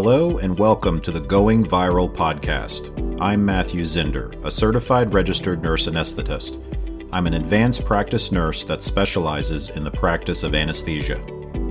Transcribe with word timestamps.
Hello 0.00 0.38
and 0.38 0.56
welcome 0.56 1.00
to 1.00 1.10
the 1.10 1.18
Going 1.18 1.66
Viral 1.66 2.08
podcast. 2.08 3.20
I'm 3.20 3.44
Matthew 3.44 3.82
Zinder, 3.82 4.32
a 4.44 4.50
certified 4.50 5.12
registered 5.12 5.60
nurse 5.60 5.86
anesthetist. 5.86 6.62
I'm 7.12 7.26
an 7.26 7.34
advanced 7.34 7.84
practice 7.84 8.30
nurse 8.30 8.62
that 8.66 8.84
specializes 8.84 9.70
in 9.70 9.82
the 9.82 9.90
practice 9.90 10.44
of 10.44 10.54
anesthesia. 10.54 11.20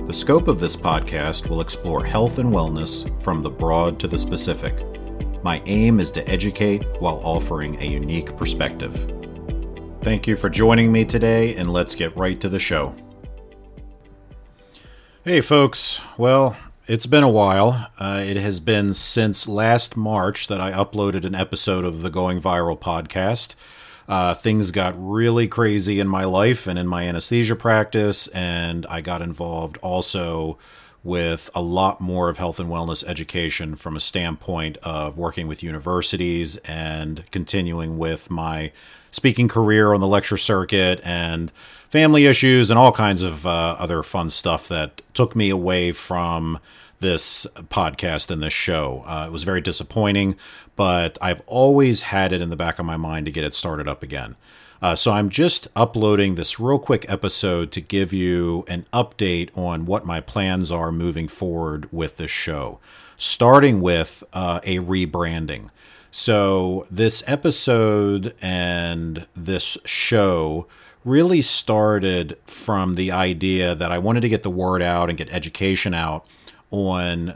The 0.06 0.12
scope 0.12 0.46
of 0.46 0.60
this 0.60 0.76
podcast 0.76 1.48
will 1.48 1.62
explore 1.62 2.04
health 2.04 2.38
and 2.38 2.52
wellness 2.52 3.10
from 3.22 3.42
the 3.42 3.48
broad 3.48 3.98
to 4.00 4.06
the 4.06 4.18
specific. 4.18 4.84
My 5.42 5.62
aim 5.64 5.98
is 5.98 6.10
to 6.10 6.28
educate 6.28 6.84
while 7.00 7.22
offering 7.24 7.80
a 7.80 7.86
unique 7.86 8.36
perspective. 8.36 9.10
Thank 10.02 10.26
you 10.26 10.36
for 10.36 10.50
joining 10.50 10.92
me 10.92 11.06
today, 11.06 11.56
and 11.56 11.72
let's 11.72 11.94
get 11.94 12.14
right 12.14 12.38
to 12.42 12.50
the 12.50 12.58
show. 12.58 12.94
Hey, 15.24 15.40
folks. 15.40 16.02
Well, 16.18 16.58
it's 16.88 17.06
been 17.06 17.22
a 17.22 17.28
while. 17.28 17.90
Uh, 17.98 18.22
it 18.24 18.38
has 18.38 18.60
been 18.60 18.94
since 18.94 19.46
last 19.46 19.94
March 19.94 20.46
that 20.46 20.58
I 20.58 20.72
uploaded 20.72 21.26
an 21.26 21.34
episode 21.34 21.84
of 21.84 22.00
the 22.00 22.08
Going 22.08 22.40
Viral 22.40 22.80
podcast. 22.80 23.54
Uh, 24.08 24.32
things 24.32 24.70
got 24.70 24.94
really 24.96 25.46
crazy 25.46 26.00
in 26.00 26.08
my 26.08 26.24
life 26.24 26.66
and 26.66 26.78
in 26.78 26.86
my 26.86 27.06
anesthesia 27.06 27.54
practice, 27.54 28.26
and 28.28 28.86
I 28.86 29.02
got 29.02 29.20
involved 29.20 29.76
also 29.82 30.58
with 31.08 31.48
a 31.54 31.62
lot 31.62 32.00
more 32.00 32.28
of 32.28 32.36
health 32.36 32.60
and 32.60 32.68
wellness 32.68 33.02
education 33.06 33.74
from 33.74 33.96
a 33.96 34.00
standpoint 34.00 34.76
of 34.82 35.16
working 35.16 35.48
with 35.48 35.62
universities 35.62 36.58
and 36.58 37.24
continuing 37.30 37.96
with 37.96 38.30
my 38.30 38.70
speaking 39.10 39.48
career 39.48 39.94
on 39.94 40.00
the 40.00 40.06
lecture 40.06 40.36
circuit 40.36 41.00
and 41.02 41.50
family 41.88 42.26
issues 42.26 42.70
and 42.70 42.78
all 42.78 42.92
kinds 42.92 43.22
of 43.22 43.46
uh, 43.46 43.74
other 43.78 44.02
fun 44.02 44.28
stuff 44.28 44.68
that 44.68 45.00
took 45.14 45.34
me 45.34 45.48
away 45.48 45.90
from 45.90 46.58
this 47.00 47.46
podcast 47.68 48.30
and 48.30 48.42
this 48.42 48.52
show. 48.52 49.02
Uh, 49.06 49.24
it 49.26 49.32
was 49.32 49.44
very 49.44 49.60
disappointing, 49.60 50.36
but 50.76 51.16
I've 51.22 51.40
always 51.46 52.02
had 52.02 52.32
it 52.32 52.42
in 52.42 52.50
the 52.50 52.56
back 52.56 52.78
of 52.78 52.84
my 52.84 52.96
mind 52.96 53.26
to 53.26 53.32
get 53.32 53.44
it 53.44 53.54
started 53.54 53.88
up 53.88 54.02
again. 54.02 54.36
Uh, 54.80 54.94
so 54.94 55.12
I'm 55.12 55.28
just 55.28 55.66
uploading 55.74 56.36
this 56.36 56.60
real 56.60 56.78
quick 56.78 57.04
episode 57.08 57.72
to 57.72 57.80
give 57.80 58.12
you 58.12 58.64
an 58.68 58.86
update 58.92 59.50
on 59.56 59.86
what 59.86 60.06
my 60.06 60.20
plans 60.20 60.70
are 60.70 60.92
moving 60.92 61.26
forward 61.26 61.90
with 61.92 62.16
this 62.16 62.30
show, 62.30 62.78
starting 63.16 63.80
with 63.80 64.22
uh, 64.32 64.60
a 64.62 64.78
rebranding. 64.78 65.70
So 66.12 66.86
this 66.90 67.24
episode 67.26 68.34
and 68.40 69.26
this 69.34 69.76
show 69.84 70.66
really 71.04 71.42
started 71.42 72.36
from 72.46 72.94
the 72.94 73.10
idea 73.10 73.74
that 73.74 73.90
I 73.90 73.98
wanted 73.98 74.20
to 74.20 74.28
get 74.28 74.42
the 74.42 74.50
word 74.50 74.80
out 74.80 75.08
and 75.08 75.18
get 75.18 75.28
education 75.32 75.92
out 75.92 76.24
on 76.70 77.34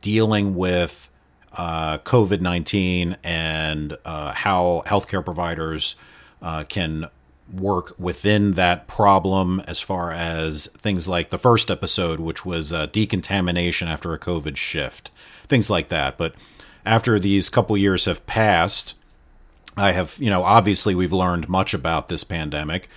dealing 0.00 0.54
with 0.54 1.10
uh, 1.54 1.98
COVID 1.98 2.40
19 2.40 3.16
and 3.24 3.96
uh, 4.04 4.32
how 4.32 4.84
healthcare 4.86 5.24
providers 5.24 5.96
uh, 6.42 6.64
can 6.64 7.08
work 7.52 7.94
within 7.98 8.52
that 8.52 8.86
problem 8.86 9.60
as 9.66 9.80
far 9.80 10.12
as 10.12 10.66
things 10.78 11.08
like 11.08 11.30
the 11.30 11.38
first 11.38 11.70
episode, 11.70 12.20
which 12.20 12.44
was 12.44 12.72
uh, 12.72 12.86
decontamination 12.86 13.88
after 13.88 14.12
a 14.12 14.18
COVID 14.18 14.56
shift, 14.56 15.10
things 15.46 15.70
like 15.70 15.88
that. 15.88 16.18
But 16.18 16.34
after 16.84 17.18
these 17.18 17.48
couple 17.48 17.76
years 17.76 18.04
have 18.04 18.26
passed, 18.26 18.94
I 19.76 19.92
have, 19.92 20.16
you 20.18 20.30
know, 20.30 20.42
obviously 20.42 20.94
we've 20.94 21.12
learned 21.12 21.48
much 21.48 21.72
about 21.72 22.08
this 22.08 22.24
pandemic. 22.24 22.88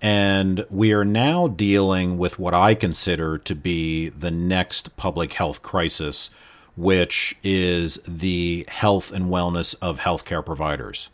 And 0.00 0.64
we 0.70 0.94
are 0.94 1.04
now 1.04 1.46
dealing 1.46 2.16
with 2.16 2.38
what 2.38 2.54
I 2.54 2.74
consider 2.74 3.36
to 3.36 3.54
be 3.54 4.08
the 4.08 4.30
next 4.30 4.96
public 4.96 5.34
health 5.34 5.62
crisis, 5.62 6.30
which 6.74 7.36
is 7.42 8.00
the 8.08 8.64
health 8.68 9.12
and 9.12 9.26
wellness 9.26 9.74
of 9.82 10.00
healthcare 10.00 10.44
providers. 10.44 11.10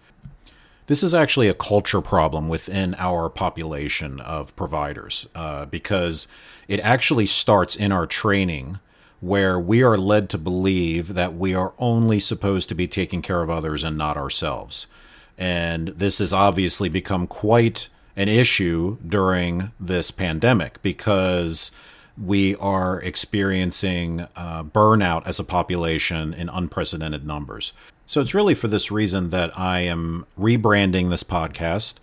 This 0.91 1.05
is 1.05 1.15
actually 1.15 1.47
a 1.47 1.55
culture 1.55 2.01
problem 2.01 2.49
within 2.49 2.97
our 2.99 3.28
population 3.28 4.19
of 4.19 4.56
providers 4.56 5.28
uh, 5.37 5.67
because 5.67 6.27
it 6.67 6.81
actually 6.81 7.27
starts 7.27 7.77
in 7.77 7.93
our 7.93 8.09
training 8.09 8.81
where 9.21 9.56
we 9.56 9.84
are 9.84 9.97
led 9.97 10.28
to 10.31 10.37
believe 10.37 11.15
that 11.15 11.37
we 11.37 11.55
are 11.55 11.75
only 11.78 12.19
supposed 12.19 12.69
to 12.71 12.75
be 12.75 12.89
taking 12.89 13.23
care 13.23 13.41
of 13.41 13.49
others 13.49 13.84
and 13.84 13.97
not 13.97 14.17
ourselves. 14.17 14.89
And 15.39 15.91
this 15.91 16.19
has 16.19 16.33
obviously 16.33 16.89
become 16.89 17.28
quite 17.28 17.89
an 18.17 18.28
issue 18.28 18.99
during 19.07 19.71
this 19.78 20.11
pandemic 20.11 20.83
because 20.83 21.71
we 22.23 22.55
are 22.57 23.01
experiencing 23.01 24.27
uh, 24.37 24.63
burnout 24.63 25.27
as 25.27 25.39
a 25.39 25.45
population 25.45 26.35
in 26.35 26.49
unprecedented 26.49 27.27
numbers. 27.27 27.73
So 28.07 28.21
it's 28.21 28.35
really 28.35 28.55
for 28.55 28.69
this 28.69 28.91
reason 28.91 29.31
that 29.31 29.57
I 29.59 29.81
am 29.81 30.27
rebranding 30.39 31.11
this 31.11 31.23
podcast 31.23 31.95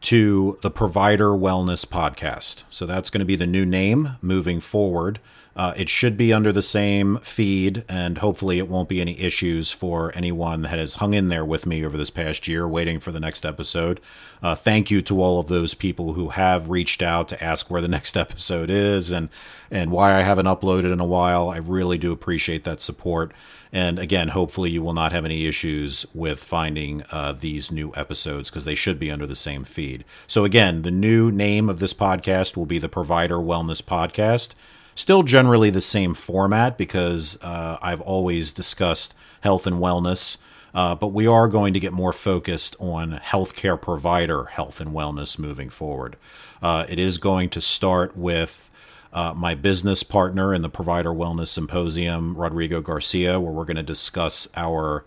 to 0.00 0.58
the 0.62 0.70
Provider 0.70 1.30
Wellness 1.30 1.84
Podcast. 1.84 2.64
So 2.70 2.86
that's 2.86 3.10
going 3.10 3.20
to 3.20 3.26
be 3.26 3.36
the 3.36 3.46
new 3.46 3.66
name 3.66 4.16
moving 4.22 4.60
forward. 4.60 5.20
Uh, 5.56 5.74
it 5.76 5.88
should 5.88 6.16
be 6.16 6.32
under 6.32 6.52
the 6.52 6.62
same 6.62 7.18
feed, 7.18 7.84
and 7.88 8.18
hopefully, 8.18 8.58
it 8.58 8.68
won't 8.68 8.88
be 8.88 9.00
any 9.00 9.18
issues 9.18 9.72
for 9.72 10.12
anyone 10.14 10.62
that 10.62 10.78
has 10.78 10.96
hung 10.96 11.14
in 11.14 11.28
there 11.28 11.44
with 11.44 11.66
me 11.66 11.84
over 11.84 11.96
this 11.96 12.10
past 12.10 12.46
year 12.46 12.66
waiting 12.68 13.00
for 13.00 13.10
the 13.10 13.18
next 13.18 13.44
episode. 13.44 14.00
Uh, 14.40 14.54
thank 14.54 14.90
you 14.90 15.02
to 15.02 15.20
all 15.20 15.40
of 15.40 15.48
those 15.48 15.74
people 15.74 16.12
who 16.12 16.28
have 16.28 16.70
reached 16.70 17.02
out 17.02 17.28
to 17.28 17.42
ask 17.42 17.70
where 17.70 17.80
the 17.82 17.88
next 17.98 18.16
episode 18.16 18.70
is 18.70 19.10
and, 19.10 19.28
and 19.70 19.90
why 19.90 20.16
I 20.16 20.22
haven't 20.22 20.46
uploaded 20.46 20.92
in 20.92 21.00
a 21.00 21.04
while. 21.04 21.50
I 21.50 21.58
really 21.58 21.98
do 21.98 22.12
appreciate 22.12 22.62
that 22.64 22.80
support. 22.80 23.32
And 23.72 23.98
again, 23.98 24.28
hopefully, 24.28 24.70
you 24.70 24.82
will 24.82 24.94
not 24.94 25.12
have 25.12 25.24
any 25.24 25.46
issues 25.46 26.06
with 26.14 26.42
finding 26.42 27.02
uh, 27.10 27.32
these 27.32 27.70
new 27.70 27.92
episodes 27.96 28.48
because 28.48 28.64
they 28.64 28.74
should 28.74 28.98
be 28.98 29.10
under 29.10 29.26
the 29.26 29.36
same 29.36 29.64
feed. 29.64 30.04
So, 30.26 30.44
again, 30.44 30.82
the 30.82 30.90
new 30.90 31.30
name 31.30 31.68
of 31.68 31.78
this 31.78 31.92
podcast 31.92 32.56
will 32.56 32.66
be 32.66 32.78
the 32.78 32.88
Provider 32.88 33.36
Wellness 33.36 33.82
Podcast. 33.82 34.54
Still 34.98 35.22
generally 35.22 35.70
the 35.70 35.80
same 35.80 36.12
format 36.12 36.76
because 36.76 37.38
uh, 37.40 37.78
I've 37.80 38.00
always 38.00 38.50
discussed 38.50 39.14
health 39.42 39.64
and 39.64 39.76
wellness, 39.76 40.38
uh, 40.74 40.96
but 40.96 41.12
we 41.12 41.24
are 41.24 41.46
going 41.46 41.72
to 41.72 41.78
get 41.78 41.92
more 41.92 42.12
focused 42.12 42.74
on 42.80 43.12
healthcare 43.12 43.80
provider 43.80 44.46
health 44.46 44.80
and 44.80 44.90
wellness 44.90 45.38
moving 45.38 45.70
forward. 45.70 46.16
Uh, 46.60 46.84
it 46.88 46.98
is 46.98 47.16
going 47.16 47.48
to 47.50 47.60
start 47.60 48.16
with 48.16 48.70
uh, 49.12 49.32
my 49.36 49.54
business 49.54 50.02
partner 50.02 50.52
in 50.52 50.62
the 50.62 50.68
Provider 50.68 51.10
Wellness 51.10 51.46
Symposium, 51.46 52.36
Rodrigo 52.36 52.80
Garcia, 52.80 53.38
where 53.38 53.52
we're 53.52 53.64
going 53.64 53.76
to 53.76 53.84
discuss 53.84 54.48
our 54.56 55.04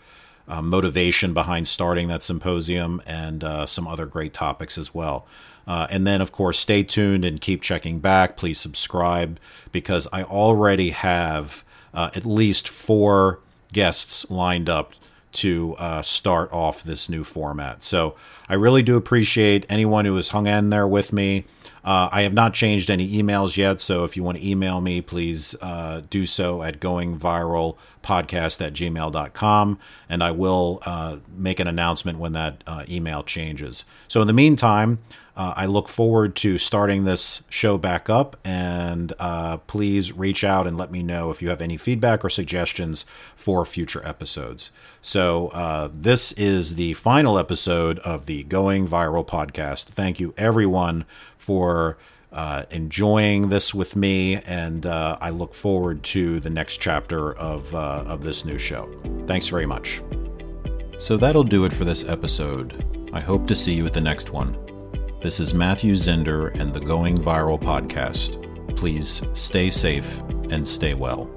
uh, 0.48 0.62
motivation 0.62 1.34
behind 1.34 1.68
starting 1.68 2.08
that 2.08 2.24
symposium 2.24 3.02
and 3.06 3.44
uh, 3.44 3.66
some 3.66 3.88
other 3.88 4.06
great 4.06 4.34
topics 4.34 4.78
as 4.78 4.94
well. 4.94 5.26
Uh, 5.68 5.88
and 5.90 6.08
then, 6.08 6.22
of 6.22 6.32
course, 6.32 6.58
stay 6.60 6.84
tuned 6.84 7.24
and 7.24 7.40
keep 7.40 7.62
checking 7.62 8.00
back. 8.00 8.36
Please 8.36 8.60
subscribe 8.60 9.40
because 9.72 10.08
I 10.12 10.24
already 10.24 10.90
have 10.90 11.64
uh, 11.94 12.10
at 12.16 12.26
least 12.26 12.68
four 12.68 13.40
guests 13.72 14.30
lined 14.30 14.70
up 14.70 14.94
to 15.34 15.76
uh, 15.78 16.02
start 16.02 16.52
off 16.52 16.84
this 16.84 17.08
new 17.08 17.24
format. 17.24 17.84
So 17.84 18.16
I 18.50 18.56
really 18.56 18.84
do 18.84 18.98
appreciate 18.98 19.66
anyone 19.70 20.06
who 20.06 20.16
has 20.18 20.30
hung 20.30 20.48
in 20.48 20.72
there 20.72 20.88
with 20.88 21.14
me. 21.14 21.46
Uh, 21.84 22.10
I 22.12 22.22
have 22.22 22.34
not 22.34 22.54
changed 22.54 22.92
any 22.92 23.10
emails 23.12 23.58
yet, 23.58 23.82
so 23.82 24.04
if 24.04 24.16
you 24.16 24.24
want 24.24 24.38
to 24.38 24.48
email 24.48 24.82
me, 24.82 25.02
please 25.02 25.56
uh, 25.62 26.02
do 26.10 26.26
so 26.28 26.62
at 26.62 26.80
goingviralpodcast 26.80 28.66
at 28.66 28.74
gmail.com, 28.74 29.80
and 30.08 30.24
I 30.24 30.32
will 30.32 30.80
uh, 30.86 31.18
make 31.36 31.60
an 31.60 31.68
announcement 31.68 32.20
when 32.20 32.34
that 32.34 32.64
uh, 32.68 32.86
email 32.88 33.24
changes. 33.24 33.84
So 34.08 34.22
in 34.22 34.28
the 34.28 34.34
meantime, 34.34 35.00
uh, 35.36 35.54
I 35.56 35.66
look 35.66 35.88
forward 35.88 36.36
to 36.38 36.58
starting 36.58 37.06
this 37.06 37.44
show 37.50 37.78
back 37.78 38.10
up, 38.10 38.36
and 38.44 39.14
uh, 39.18 39.58
please 39.58 40.12
reach 40.12 40.44
out 40.44 40.68
and 40.68 40.78
let 40.78 40.92
me 40.92 41.04
know 41.04 41.32
if 41.32 41.42
you 41.42 41.50
have 41.50 41.62
any 41.62 41.78
feedback 41.78 42.26
or 42.26 42.30
suggestions 42.30 43.06
for 43.36 43.66
future 43.66 44.06
episodes. 44.06 44.72
So, 45.02 45.48
uh, 45.50 45.90
this 45.94 46.34
is 46.34 46.76
the 46.76 46.94
final 46.94 47.40
episode 47.40 48.00
of 48.00 48.26
the 48.26 48.44
Going 48.44 48.88
Viral 48.88 49.26
podcast. 49.26 49.86
Thank 49.86 50.20
you, 50.20 50.34
everyone, 50.38 51.06
for 51.38 51.98
uh, 52.34 52.66
enjoying 52.70 53.50
this 53.50 53.74
with 53.74 53.96
me, 53.96 54.36
and 54.36 54.86
uh, 54.86 55.18
I 55.22 55.30
look 55.30 55.54
forward 55.54 56.04
to 56.04 56.40
the 56.42 56.50
next 56.50 56.78
chapter 56.78 57.34
of, 57.34 57.74
uh, 57.74 58.04
of 58.06 58.22
this 58.22 58.44
new 58.44 58.58
show. 58.58 58.94
Thanks 59.28 59.48
very 59.48 59.66
much. 59.66 60.02
So, 61.00 61.16
that'll 61.16 61.46
do 61.46 61.64
it 61.64 61.72
for 61.72 61.86
this 61.86 62.04
episode. 62.04 63.10
I 63.14 63.22
hope 63.22 63.48
to 63.48 63.56
see 63.56 63.74
you 63.74 63.86
at 63.86 63.94
the 63.94 64.02
next 64.02 64.30
one. 64.30 64.71
This 65.22 65.40
is 65.40 65.54
Matthew 65.54 65.94
Zinder 65.94 66.52
and 66.60 66.74
the 66.74 66.80
Going 66.80 67.16
Viral 67.16 67.62
podcast. 67.62 68.42
Please 68.76 69.22
stay 69.36 69.70
safe 69.70 70.20
and 70.50 70.68
stay 70.68 70.96
well. 70.96 71.30